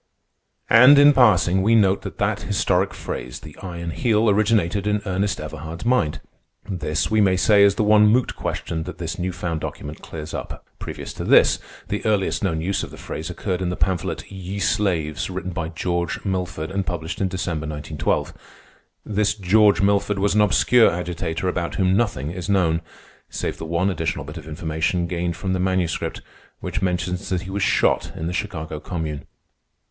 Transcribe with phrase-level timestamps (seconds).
[0.71, 5.39] And in passing we note that that historic phrase, the Iron Heel, originated in Ernest
[5.39, 6.21] Everhard's mind.
[6.67, 10.33] This, we may say, is the one moot question that this new found document clears
[10.33, 10.65] up.
[10.79, 11.59] Previous to this,
[11.89, 15.69] the earliest known use of the phrase occurred in the pamphlet, "Ye Slaves," written by
[15.69, 18.33] George Milford and published in December, 1912.
[19.05, 22.81] This George Milford was an obscure agitator about whom nothing is known,
[23.29, 26.21] save the one additional bit of information gained from the Manuscript,
[26.59, 29.27] which mentions that he was shot in the Chicago Commune.